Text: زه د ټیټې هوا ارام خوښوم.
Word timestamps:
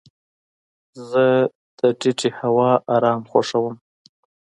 زه 1.09 1.25
د 1.79 1.79
ټیټې 1.99 2.29
هوا 2.39 2.71
ارام 2.95 3.21
خوښوم. 3.31 3.75